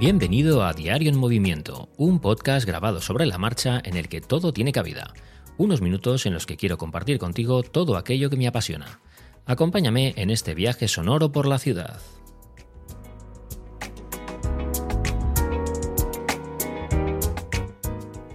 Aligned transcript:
Bienvenido 0.00 0.64
a 0.64 0.72
Diario 0.72 1.10
en 1.10 1.18
Movimiento, 1.18 1.90
un 1.98 2.20
podcast 2.20 2.66
grabado 2.66 3.02
sobre 3.02 3.26
la 3.26 3.36
marcha 3.36 3.82
en 3.84 3.98
el 3.98 4.08
que 4.08 4.22
todo 4.22 4.50
tiene 4.50 4.72
cabida. 4.72 5.12
Unos 5.58 5.82
minutos 5.82 6.24
en 6.24 6.32
los 6.32 6.46
que 6.46 6.56
quiero 6.56 6.78
compartir 6.78 7.18
contigo 7.18 7.62
todo 7.62 7.98
aquello 7.98 8.30
que 8.30 8.38
me 8.38 8.46
apasiona. 8.46 8.98
Acompáñame 9.44 10.14
en 10.16 10.30
este 10.30 10.54
viaje 10.54 10.88
sonoro 10.88 11.32
por 11.32 11.46
la 11.46 11.58
ciudad. 11.58 12.00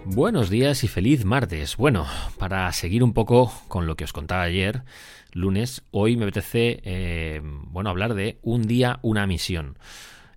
Buenos 0.04 0.50
días 0.50 0.84
y 0.84 0.86
feliz 0.86 1.24
martes. 1.24 1.76
Bueno, 1.76 2.06
para 2.38 2.72
seguir 2.74 3.02
un 3.02 3.12
poco 3.12 3.52
con 3.66 3.88
lo 3.88 3.96
que 3.96 4.04
os 4.04 4.12
contaba 4.12 4.42
ayer, 4.42 4.84
lunes, 5.32 5.82
hoy 5.90 6.16
me 6.16 6.26
apetece 6.26 6.80
eh, 6.84 7.40
bueno, 7.42 7.90
hablar 7.90 8.14
de 8.14 8.38
un 8.42 8.68
día, 8.68 9.00
una 9.02 9.26
misión. 9.26 9.76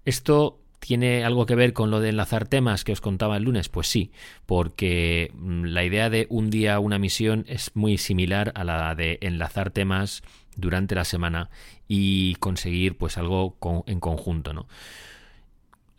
Esto 0.06 0.59
¿Tiene 0.80 1.24
algo 1.24 1.46
que 1.46 1.56
ver 1.56 1.74
con 1.74 1.92
lo 1.92 2.00
de 2.00 2.10
enlazar 2.10 2.48
temas 2.48 2.84
que 2.84 2.94
os 2.94 3.02
contaba 3.02 3.38
el 3.38 3.44
lunes? 3.44 3.70
Pues 3.70 3.88
sí, 3.88 4.12
porque 4.46 5.32
mm, 5.36 5.66
la 5.66 5.84
idea 5.84 6.10
de 6.10 6.28
un 6.30 6.50
día 6.50 6.80
una 6.80 6.98
misión 6.98 7.46
es 7.48 7.72
muy 7.76 7.98
similar 7.98 8.52
a 8.56 8.64
la 8.64 8.96
de 8.96 9.20
enlazar 9.22 9.72
temas 9.72 10.24
durante 10.56 10.96
la 10.96 11.06
semana 11.06 11.50
y 11.88 12.36
conseguir 12.36 12.98
pues 12.98 13.18
algo 13.18 13.58
en 13.88 14.00
conjunto, 14.00 14.54
¿no? 14.54 14.68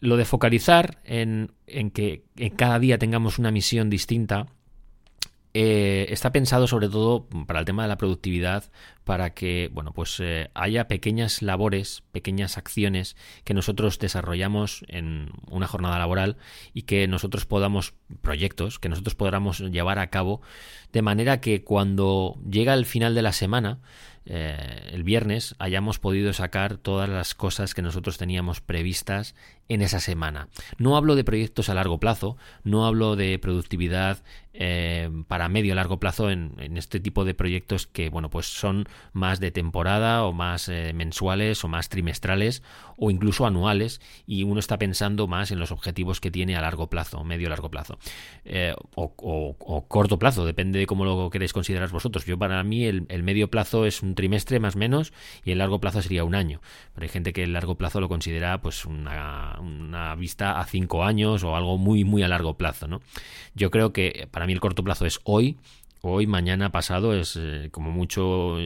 Lo 0.00 0.16
de 0.16 0.24
focalizar 0.24 0.98
en, 1.04 1.52
en 1.66 1.90
que 1.90 2.24
en 2.36 2.56
cada 2.56 2.78
día 2.78 2.98
tengamos 2.98 3.38
una 3.38 3.50
misión 3.50 3.90
distinta 3.90 4.46
eh, 5.52 6.06
está 6.10 6.30
pensado 6.30 6.68
sobre 6.68 6.88
todo 6.88 7.26
para 7.46 7.58
el 7.58 7.64
tema 7.64 7.82
de 7.82 7.88
la 7.88 7.98
productividad, 7.98 8.70
para 9.10 9.30
que 9.30 9.68
bueno, 9.72 9.92
pues 9.92 10.20
eh, 10.20 10.52
haya 10.54 10.86
pequeñas 10.86 11.42
labores, 11.42 12.04
pequeñas 12.12 12.56
acciones 12.56 13.16
que 13.42 13.54
nosotros 13.54 13.98
desarrollamos 13.98 14.84
en 14.86 15.32
una 15.50 15.66
jornada 15.66 15.98
laboral 15.98 16.36
y 16.74 16.82
que 16.82 17.08
nosotros 17.08 17.44
podamos, 17.44 17.92
proyectos, 18.20 18.78
que 18.78 18.88
nosotros 18.88 19.16
podamos 19.16 19.58
llevar 19.58 19.98
a 19.98 20.10
cabo 20.10 20.42
de 20.92 21.02
manera 21.02 21.40
que 21.40 21.64
cuando 21.64 22.38
llega 22.48 22.72
el 22.74 22.86
final 22.86 23.16
de 23.16 23.22
la 23.22 23.32
semana, 23.32 23.80
eh, 24.26 24.90
el 24.92 25.02
viernes 25.02 25.54
hayamos 25.58 25.98
podido 25.98 26.32
sacar 26.32 26.76
todas 26.76 27.08
las 27.08 27.34
cosas 27.34 27.74
que 27.74 27.82
nosotros 27.82 28.18
teníamos 28.18 28.60
previstas 28.60 29.34
en 29.68 29.82
esa 29.82 29.98
semana. 29.98 30.48
No 30.78 30.96
hablo 30.96 31.14
de 31.14 31.24
proyectos 31.24 31.68
a 31.68 31.74
largo 31.74 31.98
plazo, 31.98 32.36
no 32.62 32.86
hablo 32.86 33.16
de 33.16 33.38
productividad 33.38 34.22
eh, 34.52 35.08
para 35.28 35.48
medio 35.48 35.74
largo 35.74 36.00
plazo 36.00 36.28
en, 36.30 36.54
este 36.76 37.00
tipo 37.00 37.24
de 37.24 37.34
proyectos 37.34 37.86
que 37.86 38.10
bueno 38.10 38.30
pues 38.30 38.46
son 38.46 38.86
más 39.12 39.40
de 39.40 39.50
temporada 39.50 40.24
o 40.24 40.32
más 40.32 40.68
eh, 40.68 40.92
mensuales 40.94 41.64
o 41.64 41.68
más 41.68 41.88
trimestrales 41.88 42.62
o 42.96 43.10
incluso 43.10 43.46
anuales 43.46 44.00
y 44.26 44.44
uno 44.44 44.60
está 44.60 44.78
pensando 44.78 45.26
más 45.26 45.50
en 45.50 45.58
los 45.58 45.72
objetivos 45.72 46.20
que 46.20 46.30
tiene 46.30 46.56
a 46.56 46.60
largo 46.60 46.88
plazo, 46.88 47.24
medio 47.24 47.48
largo 47.48 47.70
plazo 47.70 47.98
o, 48.94 49.84
corto 49.88 50.18
plazo, 50.18 50.44
depende 50.44 50.78
de 50.78 50.86
cómo 50.86 51.04
lo 51.04 51.30
queréis 51.30 51.52
considerar 51.52 51.90
vosotros. 51.90 52.24
Yo 52.24 52.38
para 52.38 52.62
mí 52.62 52.84
el, 52.84 53.06
el 53.08 53.22
medio 53.22 53.50
plazo 53.50 53.86
es 53.86 54.02
un 54.02 54.14
trimestre 54.14 54.60
más 54.60 54.76
o 54.76 54.78
menos 54.78 55.12
y 55.44 55.52
el 55.52 55.58
largo 55.58 55.80
plazo 55.80 56.02
sería 56.02 56.24
un 56.24 56.34
año. 56.34 56.60
Pero 56.94 57.04
hay 57.04 57.08
gente 57.08 57.32
que 57.32 57.42
el 57.42 57.52
largo 57.52 57.76
plazo 57.76 58.00
lo 58.00 58.08
considera 58.08 58.60
pues 58.60 58.84
una, 58.84 59.58
una 59.60 60.14
vista 60.14 60.60
a 60.60 60.66
cinco 60.66 61.04
años 61.04 61.44
o 61.44 61.56
algo 61.56 61.78
muy 61.78 62.04
muy 62.04 62.22
a 62.22 62.28
largo 62.28 62.56
plazo. 62.56 62.88
¿no? 62.88 63.00
Yo 63.54 63.70
creo 63.70 63.92
que 63.92 64.28
para 64.30 64.46
mí 64.46 64.52
el 64.52 64.60
corto 64.60 64.84
plazo 64.84 65.06
es 65.06 65.20
hoy 65.24 65.56
hoy, 66.02 66.26
mañana, 66.26 66.70
pasado, 66.72 67.14
es 67.14 67.38
eh, 67.40 67.68
como 67.70 67.90
mucho 67.90 68.56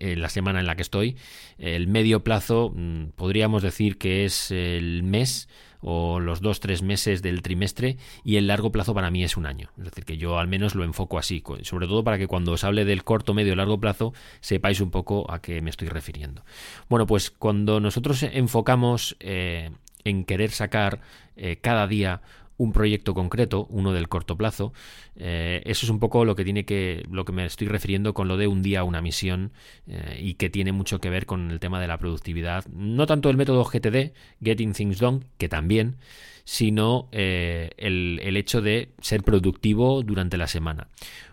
la 0.00 0.28
semana 0.28 0.60
en 0.60 0.66
la 0.66 0.76
que 0.76 0.82
estoy. 0.82 1.16
El 1.58 1.88
medio 1.88 2.24
plazo 2.24 2.72
mm, 2.74 3.10
podríamos 3.16 3.62
decir 3.62 3.98
que 3.98 4.24
es 4.24 4.50
el 4.50 5.02
mes 5.02 5.48
o 5.80 6.20
los 6.20 6.40
dos, 6.40 6.60
tres 6.60 6.82
meses 6.82 7.22
del 7.22 7.42
trimestre 7.42 7.96
y 8.24 8.36
el 8.36 8.46
largo 8.46 8.72
plazo 8.72 8.94
para 8.94 9.10
mí 9.10 9.22
es 9.22 9.36
un 9.36 9.46
año. 9.46 9.70
Es 9.78 9.84
decir, 9.84 10.04
que 10.04 10.16
yo 10.16 10.38
al 10.38 10.48
menos 10.48 10.74
lo 10.74 10.84
enfoco 10.84 11.18
así, 11.18 11.42
sobre 11.62 11.86
todo 11.86 12.02
para 12.04 12.18
que 12.18 12.26
cuando 12.26 12.52
os 12.52 12.64
hable 12.64 12.84
del 12.84 13.04
corto, 13.04 13.34
medio 13.34 13.54
largo 13.54 13.78
plazo 13.78 14.12
sepáis 14.40 14.80
un 14.80 14.90
poco 14.90 15.30
a 15.30 15.40
qué 15.40 15.62
me 15.62 15.70
estoy 15.70 15.88
refiriendo. 15.88 16.44
Bueno, 16.88 17.06
pues 17.06 17.30
cuando 17.30 17.80
nosotros 17.80 18.22
enfocamos 18.22 19.16
eh, 19.20 19.70
en 20.04 20.24
querer 20.24 20.50
sacar 20.50 21.00
eh, 21.36 21.58
cada 21.60 21.86
día 21.86 22.22
un 22.58 22.72
proyecto 22.72 23.14
concreto, 23.14 23.66
uno 23.70 23.92
del 23.92 24.08
corto 24.08 24.36
plazo. 24.36 24.72
Eh, 25.16 25.62
eso 25.64 25.86
es 25.86 25.90
un 25.90 26.00
poco 26.00 26.24
lo 26.24 26.34
que 26.36 26.44
tiene 26.44 26.64
que, 26.64 27.06
lo 27.10 27.24
que 27.24 27.32
me 27.32 27.46
estoy 27.46 27.68
refiriendo 27.68 28.12
con 28.12 28.28
lo 28.28 28.36
de 28.36 28.48
un 28.48 28.62
día 28.62 28.84
una 28.84 29.00
misión 29.00 29.52
eh, 29.86 30.20
y 30.20 30.34
que 30.34 30.50
tiene 30.50 30.72
mucho 30.72 31.00
que 31.00 31.08
ver 31.08 31.24
con 31.24 31.50
el 31.50 31.60
tema 31.60 31.80
de 31.80 31.86
la 31.86 31.98
productividad. 31.98 32.66
No 32.66 33.06
tanto 33.06 33.30
el 33.30 33.36
método 33.36 33.64
GTD, 33.64 34.12
Getting 34.42 34.72
Things 34.72 34.98
Done, 34.98 35.20
que 35.38 35.48
también, 35.48 35.96
sino 36.44 37.08
eh, 37.12 37.70
el, 37.78 38.20
el 38.22 38.36
hecho 38.36 38.60
de 38.60 38.90
ser 39.00 39.22
productivo 39.22 40.02
durante 40.02 40.36
la 40.36 40.48
semana. 40.48 40.88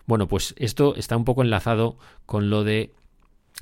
Bueno, 0.06 0.28
pues 0.28 0.54
esto 0.58 0.96
está 0.96 1.18
un 1.18 1.26
poco 1.26 1.42
enlazado 1.42 1.98
con 2.28 2.52
lo 2.52 2.64
de 2.64 2.94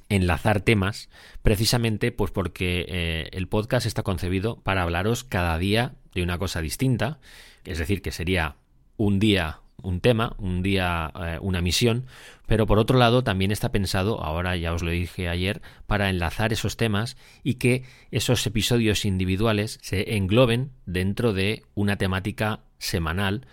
enlazar 0.09 0.59
temas, 0.59 1.09
precisamente 1.44 2.12
pues 2.12 2.31
porque 2.31 3.30
el 3.31 3.47
podcast 3.47 3.85
está 3.85 4.03
concebido 4.03 4.57
para 4.57 4.84
hablaros 4.84 5.24
cada 5.24 5.57
día 5.57 5.95
de 6.13 6.24
una 6.24 6.38
cosa 6.38 6.62
distinta 6.62 7.19
es 7.66 7.78
decir, 7.78 8.01
que 8.01 8.12
sería 8.12 8.56
un 8.97 9.19
día 9.19 9.59
un 9.81 10.00
tema, 10.00 10.34
un 10.38 10.63
día 10.63 11.12
eh, 11.19 11.40
una 11.41 11.62
misión, 11.62 12.06
pero 12.47 12.66
por 12.66 12.79
otro 12.79 12.97
lado 12.97 13.24
también 13.24 13.51
está 13.51 13.72
pensado, 13.72 14.24
ahora 14.24 14.56
ya 14.56 14.72
os 14.74 14.81
lo 14.81 14.91
dije 14.91 15.28
ayer, 15.28 15.62
para 15.88 16.09
enlazar 16.09 16.53
esos 16.53 16.78
temas 16.78 17.18
y 17.44 17.56
que 17.56 17.84
esos 18.09 18.46
episodios 18.47 19.03
individuales 19.03 19.79
se 19.81 20.16
engloben 20.16 20.72
dentro 20.85 21.34
de 21.34 21.63
una 21.74 21.97
temática 21.97 22.62
semanal 22.78 23.45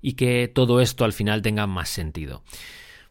y 0.00 0.14
que 0.14 0.48
todo 0.48 0.80
esto 0.80 1.04
al 1.04 1.12
final 1.12 1.42
tenga 1.42 1.66
más 1.66 1.90
sentido. 1.90 2.42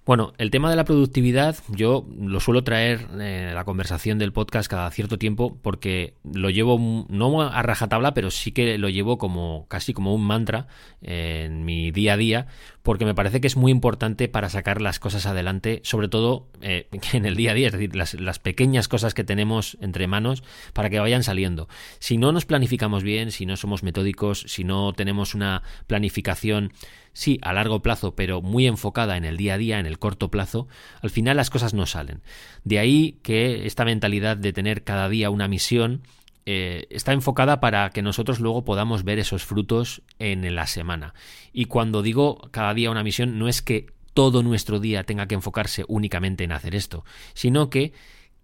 Bueno, 0.05 0.33
el 0.37 0.51
tema 0.51 0.69
de 0.69 0.75
la 0.75 0.85
productividad 0.85 1.57
yo 1.67 2.05
lo 2.19 2.39
suelo 2.39 2.63
traer 2.63 3.07
eh, 3.19 3.51
la 3.55 3.65
conversación 3.65 4.19
del 4.19 4.33
podcast 4.33 4.69
cada 4.69 4.91
cierto 4.91 5.17
tiempo 5.17 5.57
porque 5.63 6.13
lo 6.23 6.51
llevo 6.51 7.07
no 7.09 7.41
a 7.41 7.61
rajatabla, 7.63 8.13
pero 8.13 8.29
sí 8.29 8.51
que 8.51 8.77
lo 8.77 8.89
llevo 8.89 9.17
como 9.17 9.65
casi 9.67 9.93
como 9.93 10.13
un 10.13 10.23
mantra 10.23 10.67
en 11.01 11.65
mi 11.65 11.89
día 11.89 12.13
a 12.13 12.17
día 12.17 12.47
porque 12.83 13.03
me 13.03 13.15
parece 13.15 13.41
que 13.41 13.47
es 13.47 13.57
muy 13.57 13.71
importante 13.71 14.27
para 14.27 14.47
sacar 14.47 14.79
las 14.79 14.99
cosas 14.99 15.25
adelante, 15.25 15.81
sobre 15.83 16.07
todo 16.07 16.49
eh, 16.61 16.87
en 17.13 17.25
el 17.25 17.35
día 17.35 17.51
a 17.51 17.53
día, 17.55 17.67
es 17.67 17.73
decir, 17.73 17.95
las, 17.95 18.13
las, 18.13 18.37
pequeñas 18.37 18.87
cosas 18.87 19.15
que 19.15 19.23
tenemos 19.23 19.75
entre 19.81 20.05
manos 20.05 20.43
para 20.73 20.91
que 20.91 20.99
vayan 20.99 21.23
saliendo. 21.23 21.67
Si 21.97 22.17
no 22.17 22.31
nos 22.31 22.45
planificamos 22.45 23.01
bien, 23.01 23.31
si 23.31 23.47
no 23.47 23.57
somos 23.57 23.81
metódicos, 23.81 24.45
si 24.47 24.65
no 24.65 24.93
tenemos 24.93 25.33
una 25.33 25.63
planificación, 25.87 26.73
sí, 27.15 27.39
a 27.41 27.53
largo 27.53 27.81
plazo, 27.81 28.13
pero 28.13 28.41
muy 28.41 28.67
enfocada 28.67 29.15
en 29.17 29.23
el 29.23 29.37
día 29.37 29.55
a 29.55 29.57
día, 29.57 29.79
en 29.79 29.85
el 29.85 29.97
corto 29.97 30.29
plazo, 30.29 30.67
al 31.01 31.09
final 31.09 31.37
las 31.37 31.49
cosas 31.49 31.73
no 31.73 31.85
salen. 31.85 32.21
De 32.65 32.77
ahí 32.77 33.19
que 33.23 33.65
esta 33.65 33.85
mentalidad 33.85 34.37
de 34.37 34.53
tener 34.53 34.83
cada 34.83 35.07
día 35.07 35.29
una 35.29 35.47
misión, 35.47 36.01
eh, 36.45 36.85
está 36.91 37.13
enfocada 37.13 37.59
para 37.59 37.89
que 37.89 38.03
nosotros 38.03 38.39
luego 38.39 38.65
podamos 38.65 39.03
ver 39.03 39.17
esos 39.17 39.45
frutos 39.45 40.03
en 40.19 40.53
la 40.53 40.67
semana. 40.67 41.15
Y 41.53 41.65
cuando 41.65 42.03
digo 42.03 42.49
cada 42.51 42.73
día 42.73 42.91
una 42.91 43.01
misión, 43.01 43.39
no 43.39 43.47
es 43.47 43.61
que 43.61 43.87
todo 44.13 44.43
nuestro 44.43 44.79
día 44.79 45.03
tenga 45.03 45.27
que 45.27 45.35
enfocarse 45.35 45.85
únicamente 45.87 46.43
en 46.43 46.51
hacer 46.51 46.75
esto, 46.75 47.05
sino 47.33 47.69
que 47.69 47.93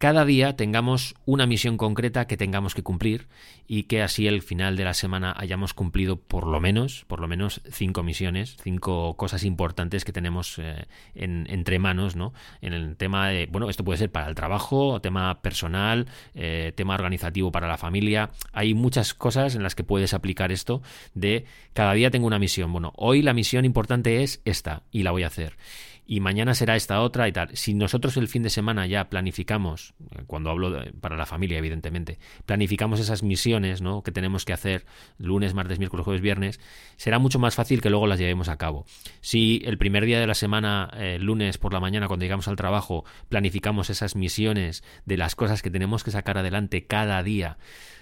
cada 0.02 0.26
día 0.26 0.56
tengamos 0.56 1.14
una 1.26 1.46
misión 1.46 1.78
concreta 1.78 2.26
que 2.26 2.36
tengamos 2.36 2.74
que 2.74 2.82
cumplir 2.82 3.28
y 3.68 3.84
que 3.84 4.02
así 4.02 4.28
al 4.28 4.42
final 4.42 4.76
de 4.76 4.84
la 4.84 4.96
semana 4.96 5.32
hayamos 5.38 5.76
cumplido 5.76 6.16
por 6.20 6.48
lo 6.48 6.60
menos, 6.60 7.06
por 7.08 7.20
lo 7.20 7.28
menos 7.28 7.62
cinco 7.70 8.02
misiones, 8.02 8.58
cinco 8.64 9.16
cosas 9.16 9.44
importantes 9.44 10.04
que 10.04 10.12
tenemos 10.12 10.58
eh, 10.58 10.88
en, 11.14 11.46
entre 11.52 11.78
manos, 11.78 12.16
¿no? 12.16 12.34
En 12.62 12.74
el 12.74 12.98
tema 12.98 13.30
de, 13.30 13.46
bueno, 13.52 13.70
esto 13.70 13.84
puede 13.84 14.00
ser 14.00 14.12
para 14.12 14.28
el 14.28 14.34
trabajo, 14.34 15.00
tema 15.02 15.44
personal, 15.44 16.08
eh, 16.34 16.74
tema 16.76 16.96
organizativo 16.96 17.52
para 17.52 17.68
la 17.68 17.78
familia. 17.78 18.32
Hay 18.54 18.74
muchas 18.74 19.14
cosas 19.14 19.54
en 19.54 19.62
las 19.62 19.76
que 19.76 19.84
puedes 19.84 20.16
aplicar 20.16 20.52
esto 20.52 20.82
de 21.14 21.46
cada 21.74 21.94
día 21.94 22.10
tengo 22.10 22.26
una 22.26 22.40
misión. 22.40 22.74
Bueno, 22.74 22.92
hoy 22.96 23.22
la 23.22 23.36
misión 23.36 23.66
importante 23.66 24.24
es 24.24 24.42
esta 24.46 24.82
y 24.92 25.04
la 25.04 25.12
voy 25.12 25.22
a 25.22 25.28
hacer 25.28 25.58
y 26.06 26.20
mañana 26.20 26.56
será 26.56 26.76
esta 26.76 27.02
otra 27.02 27.28
y 27.28 27.32
tal. 27.32 27.56
Si 27.56 27.74
nosotros 27.74 28.18
el 28.18 28.28
fin 28.28 28.44
de 28.44 28.50
semana 28.50 28.86
ya 28.88 29.10
planificamos, 29.10 29.94
cuando 30.28 30.50
hablo 30.50 30.84
para 31.00 31.16
la 31.16 31.26
familia, 31.26 31.58
evidentemente, 31.58 32.20
planificamos 32.46 33.00
esas 33.00 33.24
misiones 33.24 33.82
¿no? 33.82 34.04
que 34.04 34.12
tenemos 34.12 34.46
que 34.46 34.54
hacer 34.54 34.86
lunes, 35.18 35.54
martes, 35.54 35.80
miércoles, 35.80 36.04
jueves, 36.04 36.22
viernes, 36.22 36.60
será 36.98 37.20
mucho 37.20 37.40
más 37.40 37.56
fácil 37.56 37.82
que 37.82 37.90
luego 37.90 38.08
las 38.08 38.20
llevemos 38.20 38.50
a 38.50 38.58
cabo. 38.58 38.86
Si 39.22 39.62
el 39.66 39.78
primer 39.78 40.06
día 40.06 40.20
de 40.20 40.28
la 40.28 40.36
semana, 40.36 40.90
eh, 40.96 41.18
lunes 41.20 41.58
por 41.58 41.74
la 41.74 41.80
mañana, 41.80 42.08
cuando 42.08 42.24
llegamos 42.24 42.48
al 42.48 42.56
trabajo, 42.56 43.06
planificamos 43.30 43.90
esas 43.90 44.16
misiones 44.16 44.84
de 45.06 45.18
las 45.18 45.36
cosas 45.36 45.62
que 45.62 45.70
tenemos 45.70 46.04
que 46.04 46.12
sacar 46.12 46.38
adelante 46.38 46.86
cada 46.86 47.22
día 47.24 47.58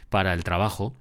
para 0.10 0.34
el 0.34 0.44
trabajo, 0.44 0.96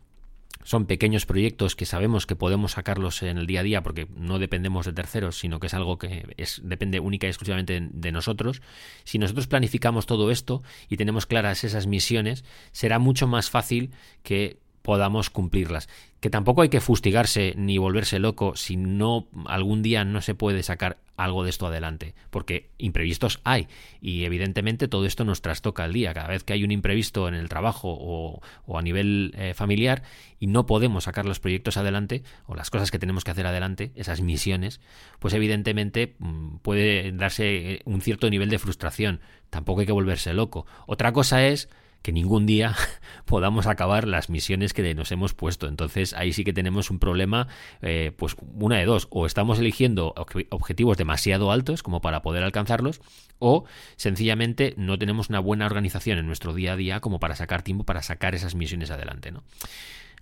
son 0.64 0.86
pequeños 0.86 1.26
proyectos 1.26 1.76
que 1.76 1.86
sabemos 1.86 2.26
que 2.26 2.36
podemos 2.36 2.72
sacarlos 2.72 3.22
en 3.22 3.38
el 3.38 3.46
día 3.46 3.60
a 3.60 3.62
día 3.62 3.82
porque 3.82 4.06
no 4.16 4.38
dependemos 4.38 4.86
de 4.86 4.92
terceros, 4.92 5.38
sino 5.38 5.60
que 5.60 5.68
es 5.68 5.74
algo 5.74 5.98
que 5.98 6.34
es, 6.36 6.60
depende 6.64 7.00
única 7.00 7.26
y 7.26 7.30
exclusivamente 7.30 7.88
de 7.90 8.12
nosotros. 8.12 8.62
Si 9.04 9.18
nosotros 9.18 9.46
planificamos 9.46 10.06
todo 10.06 10.30
esto 10.30 10.62
y 10.88 10.96
tenemos 10.96 11.26
claras 11.26 11.64
esas 11.64 11.86
misiones, 11.86 12.44
será 12.72 12.98
mucho 12.98 13.26
más 13.26 13.50
fácil 13.50 13.92
que 14.22 14.58
podamos 14.88 15.28
cumplirlas 15.28 15.86
que 16.20 16.30
tampoco 16.30 16.62
hay 16.62 16.70
que 16.70 16.80
fustigarse 16.80 17.52
ni 17.58 17.76
volverse 17.76 18.18
loco 18.18 18.56
si 18.56 18.78
no 18.78 19.28
algún 19.44 19.82
día 19.82 20.02
no 20.02 20.22
se 20.22 20.34
puede 20.34 20.62
sacar 20.62 20.96
algo 21.18 21.44
de 21.44 21.50
esto 21.50 21.66
adelante, 21.66 22.14
porque 22.30 22.70
imprevistos 22.78 23.40
hay 23.44 23.68
y 24.00 24.24
evidentemente 24.24 24.88
todo 24.88 25.04
esto 25.04 25.26
nos 25.26 25.42
trastoca 25.42 25.84
el 25.84 25.92
día. 25.92 26.14
Cada 26.14 26.28
vez 26.28 26.42
que 26.42 26.54
hay 26.54 26.64
un 26.64 26.70
imprevisto 26.70 27.28
en 27.28 27.34
el 27.34 27.50
trabajo 27.50 27.94
o, 28.00 28.40
a 28.78 28.80
nivel 28.80 29.34
eh, 29.36 29.52
familiar 29.52 30.04
y 30.40 30.46
no 30.46 30.64
podemos 30.64 31.04
sacar 31.04 31.26
los 31.26 31.38
proyectos 31.38 31.76
adelante 31.76 32.22
o 32.46 32.54
las 32.54 32.70
cosas 32.70 32.90
que 32.90 32.98
tenemos 32.98 33.24
que 33.24 33.32
hacer 33.32 33.46
adelante, 33.46 33.92
esas 33.94 34.22
misiones, 34.22 34.80
pues 35.18 35.34
evidentemente 35.34 36.16
mm, 36.18 36.56
puede 36.62 37.12
darse 37.12 37.74
eh, 37.74 37.82
un 37.84 38.00
cierto 38.00 38.30
nivel 38.30 38.48
de 38.48 38.58
frustración. 38.58 39.20
Tampoco 39.50 39.80
hay 39.80 39.86
que 39.86 39.92
volverse 39.92 40.32
loco. 40.32 40.64
Otra 40.86 41.12
cosa 41.12 41.46
es 41.46 41.68
que 42.02 42.12
ningún 42.12 42.46
día 42.46 42.74
podamos 43.24 43.66
acabar 43.66 44.06
las 44.06 44.30
misiones 44.30 44.72
que 44.72 44.94
nos 44.94 45.12
hemos 45.12 45.34
puesto. 45.34 45.68
Entonces 45.68 46.14
ahí 46.14 46.32
sí 46.32 46.44
que 46.44 46.52
tenemos 46.52 46.90
un 46.90 46.98
problema, 46.98 47.48
eh, 47.82 48.12
pues 48.16 48.36
una 48.54 48.78
de 48.78 48.84
dos, 48.84 49.08
o 49.10 49.26
estamos 49.26 49.58
eligiendo 49.58 50.14
objetivos 50.50 50.96
demasiado 50.96 51.50
altos 51.50 51.82
como 51.82 52.00
para 52.00 52.22
poder 52.22 52.42
alcanzarlos, 52.42 53.00
o 53.38 53.64
sencillamente 53.96 54.74
no 54.76 54.98
tenemos 54.98 55.28
una 55.28 55.40
buena 55.40 55.66
organización 55.66 56.18
en 56.18 56.26
nuestro 56.26 56.54
día 56.54 56.72
a 56.72 56.76
día 56.76 57.00
como 57.00 57.20
para 57.20 57.36
sacar 57.36 57.62
tiempo 57.62 57.84
para 57.84 58.02
sacar 58.02 58.34
esas 58.34 58.54
misiones 58.54 58.90
adelante. 58.90 59.30
¿no? 59.32 59.44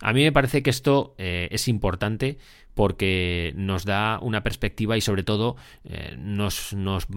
A 0.01 0.13
mí 0.13 0.23
me 0.23 0.31
parece 0.31 0.61
que 0.61 0.69
esto 0.69 1.15
eh, 1.17 1.47
es 1.51 1.67
importante 1.67 2.37
porque 2.73 3.53
nos 3.55 3.85
da 3.85 4.19
una 4.21 4.43
perspectiva 4.43 4.97
y 4.97 5.01
sobre 5.01 5.23
todo 5.23 5.55
eh, 5.83 6.15
nos, 6.17 6.73
nos 6.73 7.07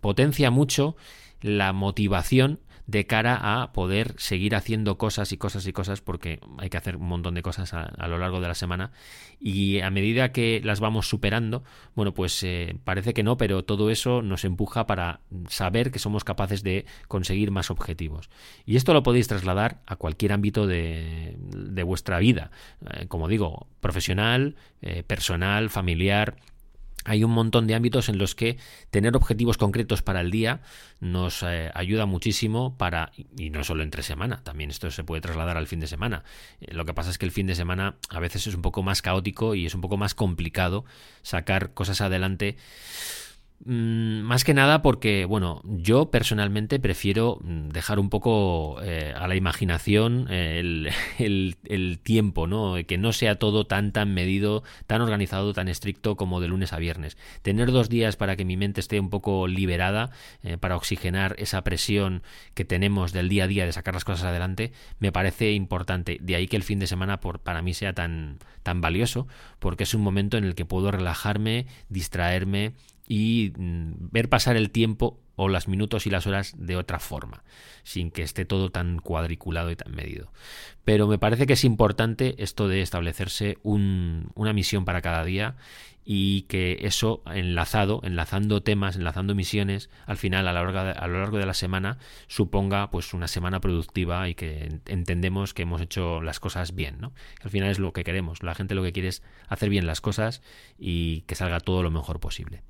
potencia 0.00 0.50
mucho 0.50 0.96
la 1.40 1.72
motivación 1.72 2.60
de 2.86 3.06
cara 3.06 3.62
a 3.62 3.72
poder 3.72 4.14
seguir 4.16 4.54
haciendo 4.54 4.96
cosas 4.96 5.32
y 5.32 5.38
cosas 5.38 5.66
y 5.66 5.72
cosas 5.72 6.00
porque 6.00 6.40
hay 6.58 6.70
que 6.70 6.76
hacer 6.76 6.96
un 6.96 7.08
montón 7.08 7.34
de 7.34 7.42
cosas 7.42 7.74
a, 7.74 8.06
lo 8.06 8.18
largo 8.18 8.40
de 8.40 8.48
la 8.48 8.54
semana 8.54 8.92
y 9.40 9.80
a 9.80 9.90
medida 9.90 10.32
que 10.32 10.60
las 10.64 10.80
vamos 10.80 11.08
superando, 11.08 11.64
bueno, 11.94 12.14
pues 12.14 12.42
eh, 12.42 12.76
parece 12.84 13.12
que 13.12 13.22
no, 13.22 13.36
pero 13.36 13.64
todo 13.64 13.90
eso 13.90 14.22
nos 14.22 14.44
empuja 14.44 14.86
para 14.86 15.20
saber 15.48 15.90
que 15.90 15.98
somos 15.98 16.24
capaces 16.24 16.62
de 16.62 16.86
conseguir 17.08 17.50
más 17.50 17.70
objetivos. 17.70 18.30
Y 18.64 18.76
esto 18.76 18.94
lo 18.94 19.02
podéis 19.02 19.28
trasladar 19.28 19.82
a 19.86 19.96
cualquier 19.96 20.32
ámbito 20.32 20.66
de, 20.66 21.36
de 21.38 21.82
vuestra 21.82 22.18
vida, 22.18 22.50
eh, 22.92 23.06
como 23.08 23.28
digo, 23.28 23.66
profesional, 23.80 24.56
eh, 24.80 25.02
personal, 25.02 25.70
familiar, 25.70 26.36
hay 27.06 27.22
un 27.22 27.30
montón 27.30 27.66
de 27.66 27.74
ámbitos 27.74 28.08
en 28.08 28.18
los 28.18 28.34
que 28.34 28.58
tener 28.90 29.16
objetivos 29.16 29.56
concretos 29.56 30.02
para 30.02 30.20
el 30.20 30.30
día 30.30 30.60
nos 31.00 31.42
eh, 31.44 31.70
ayuda 31.72 32.04
muchísimo 32.04 32.76
para, 32.76 33.12
y 33.38 33.50
no 33.50 33.62
solo 33.62 33.84
entre 33.84 34.02
semana, 34.02 34.42
también 34.42 34.70
esto 34.70 34.90
se 34.90 35.04
puede 35.04 35.22
trasladar 35.22 35.56
al 35.56 35.68
fin 35.68 35.78
de 35.78 35.86
semana. 35.86 36.24
Eh, 36.60 36.74
lo 36.74 36.84
que 36.84 36.94
pasa 36.94 37.10
es 37.10 37.18
que 37.18 37.24
el 37.24 37.30
fin 37.30 37.46
de 37.46 37.54
semana 37.54 37.96
a 38.10 38.18
veces 38.18 38.48
es 38.48 38.54
un 38.54 38.62
poco 38.62 38.82
más 38.82 39.02
caótico 39.02 39.54
y 39.54 39.66
es 39.66 39.74
un 39.74 39.80
poco 39.80 39.96
más 39.96 40.14
complicado 40.14 40.84
sacar 41.22 41.72
cosas 41.74 42.00
adelante 42.00 42.56
más 43.64 44.44
que 44.44 44.54
nada 44.54 44.82
porque, 44.82 45.24
bueno, 45.24 45.62
yo 45.64 46.10
personalmente 46.10 46.78
prefiero 46.78 47.38
mm, 47.42 47.70
dejar 47.70 47.98
un 47.98 48.10
poco 48.10 48.80
eh, 48.82 49.12
a 49.16 49.26
la 49.26 49.34
imaginación 49.34 50.28
el, 50.30 50.92
el, 51.18 51.98
tiempo, 52.02 52.46
¿no? 52.46 52.76
Que 52.86 52.98
no 52.98 53.12
sea 53.12 53.36
todo 53.36 53.66
tan, 53.66 53.92
tan 53.92 54.12
medido, 54.14 54.62
tan 54.86 55.00
organizado, 55.00 55.52
tan 55.52 55.68
estricto 55.68 56.16
como 56.16 56.40
de 56.40 56.48
lunes 56.48 56.72
a 56.72 56.78
viernes. 56.78 57.16
Tener 57.42 57.72
dos 57.72 57.88
días 57.88 58.16
para 58.16 58.36
que 58.36 58.44
mi 58.44 58.56
mente 58.56 58.80
esté 58.80 59.00
un 59.00 59.10
poco 59.10 59.48
liberada, 59.48 60.10
eh, 60.42 60.58
para 60.58 60.76
oxigenar 60.76 61.34
esa 61.38 61.64
presión 61.64 62.22
que 62.54 62.64
tenemos 62.64 63.12
del 63.12 63.28
día 63.28 63.44
a 63.44 63.48
día 63.48 63.66
de 63.66 63.72
sacar 63.72 63.94
las 63.94 64.04
cosas 64.04 64.26
adelante, 64.26 64.72
me 64.98 65.12
parece 65.12 65.52
importante. 65.52 66.18
De 66.20 66.36
ahí 66.36 66.46
que 66.46 66.56
el 66.56 66.62
fin 66.62 66.78
de 66.78 66.86
semana 66.86 67.20
por, 67.20 67.40
para 67.40 67.62
mí 67.62 67.74
sea 67.74 67.94
tan, 67.94 68.38
tan 68.62 68.80
valioso, 68.80 69.26
porque 69.58 69.84
es 69.84 69.94
un 69.94 70.02
momento 70.02 70.36
en 70.36 70.44
el 70.44 70.54
que 70.54 70.64
puedo 70.64 70.90
relajarme, 70.90 71.66
distraerme, 71.88 72.74
y 73.08 73.52
mm, 73.56 74.10
ver 74.10 74.28
pasar 74.28 74.56
el 74.56 74.70
tiempo 74.70 75.20
o 75.36 75.48
los 75.48 75.68
minutos 75.68 76.06
y 76.06 76.10
las 76.10 76.26
horas 76.26 76.54
de 76.56 76.76
otra 76.76 76.98
forma, 76.98 77.44
sin 77.84 78.10
que 78.10 78.22
esté 78.22 78.44
todo 78.44 78.70
tan 78.70 78.98
cuadriculado 78.98 79.70
y 79.70 79.76
tan 79.76 79.94
medido. 79.94 80.32
Pero 80.84 81.06
me 81.06 81.18
parece 81.18 81.46
que 81.46 81.52
es 81.52 81.64
importante 81.64 82.34
esto 82.38 82.68
de 82.68 82.80
establecerse 82.82 83.58
una 83.62 84.52
misión 84.52 84.84
para 84.84 85.02
cada 85.02 85.24
día 85.24 85.56
y 86.08 86.42
que 86.42 86.78
eso 86.82 87.22
enlazado, 87.26 88.00
enlazando 88.04 88.62
temas, 88.62 88.94
enlazando 88.94 89.34
misiones, 89.34 89.90
al 90.06 90.16
final 90.16 90.46
a 90.46 90.52
a 90.52 91.06
lo 91.08 91.18
largo 91.18 91.38
de 91.38 91.46
la 91.46 91.52
semana 91.52 91.98
suponga 92.28 92.90
pues 92.90 93.12
una 93.12 93.26
semana 93.26 93.60
productiva 93.60 94.28
y 94.28 94.36
que 94.36 94.80
entendemos 94.86 95.52
que 95.52 95.62
hemos 95.62 95.82
hecho 95.82 96.22
las 96.22 96.38
cosas 96.38 96.76
bien, 96.76 97.00
¿no? 97.00 97.12
Al 97.42 97.50
final 97.50 97.70
es 97.70 97.80
lo 97.80 97.92
que 97.92 98.04
queremos, 98.04 98.44
la 98.44 98.54
gente 98.54 98.76
lo 98.76 98.84
que 98.84 98.92
quiere 98.92 99.08
es 99.08 99.24
hacer 99.48 99.68
bien 99.68 99.88
las 99.88 100.00
cosas 100.00 100.42
y 100.78 101.22
que 101.22 101.34
salga 101.34 101.58
todo 101.58 101.82
lo 101.82 101.90
mejor 101.90 102.20
posible. 102.20 102.62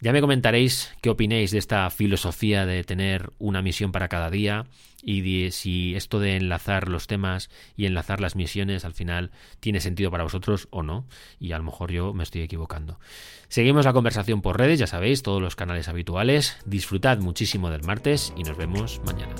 Ya 0.00 0.12
me 0.12 0.20
comentaréis 0.20 0.92
qué 1.00 1.10
opinéis 1.10 1.50
de 1.50 1.58
esta 1.58 1.88
filosofía 1.90 2.66
de 2.66 2.84
tener 2.84 3.32
una 3.38 3.62
misión 3.62 3.92
para 3.92 4.08
cada 4.08 4.30
día 4.30 4.66
y 5.02 5.20
de 5.20 5.50
si 5.50 5.94
esto 5.94 6.20
de 6.20 6.36
enlazar 6.36 6.88
los 6.88 7.06
temas 7.06 7.50
y 7.76 7.86
enlazar 7.86 8.20
las 8.20 8.36
misiones 8.36 8.84
al 8.84 8.94
final 8.94 9.30
tiene 9.60 9.80
sentido 9.80 10.10
para 10.10 10.24
vosotros 10.24 10.68
o 10.70 10.82
no. 10.82 11.06
Y 11.38 11.52
a 11.52 11.58
lo 11.58 11.64
mejor 11.64 11.90
yo 11.92 12.12
me 12.12 12.22
estoy 12.22 12.42
equivocando. 12.42 12.98
Seguimos 13.48 13.84
la 13.84 13.92
conversación 13.92 14.42
por 14.42 14.58
redes, 14.58 14.78
ya 14.78 14.86
sabéis, 14.86 15.22
todos 15.22 15.40
los 15.40 15.56
canales 15.56 15.88
habituales. 15.88 16.58
Disfrutad 16.64 17.18
muchísimo 17.18 17.70
del 17.70 17.84
martes 17.84 18.32
y 18.36 18.42
nos 18.42 18.56
vemos 18.56 19.00
mañana. 19.04 19.34